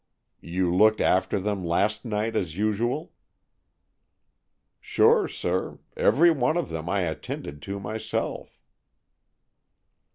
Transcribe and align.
"You 0.41 0.73
looked 0.73 0.99
after 0.99 1.39
them 1.39 1.63
last 1.63 2.05
night, 2.05 2.35
as 2.35 2.57
usual?" 2.57 3.13
"Sure, 4.79 5.27
sir; 5.27 5.77
every 5.95 6.31
one 6.31 6.57
of 6.57 6.69
them 6.69 6.89
I 6.89 7.01
attended 7.01 7.61
to 7.61 7.79
myself." 7.79 8.59